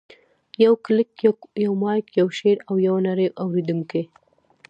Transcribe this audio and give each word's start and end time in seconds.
یو 0.63 0.73
کلیک، 0.85 1.11
یو 1.65 1.73
مایک، 1.81 2.07
یو 2.19 2.27
شعر، 2.37 2.57
او 2.69 2.75
یوه 2.87 2.99
نړۍ 3.07 3.27
اورېدونکي. 3.41 4.03